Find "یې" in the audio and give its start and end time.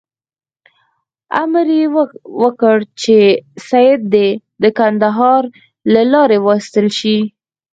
1.77-1.85